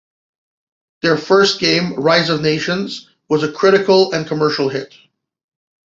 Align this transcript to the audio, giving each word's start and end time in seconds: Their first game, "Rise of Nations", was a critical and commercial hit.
Their 1.03 1.15
first 1.15 1.59
game, 1.59 1.93
"Rise 1.93 2.29
of 2.31 2.41
Nations", 2.41 3.07
was 3.29 3.43
a 3.43 3.51
critical 3.51 4.13
and 4.13 4.25
commercial 4.25 4.67
hit. 4.67 4.95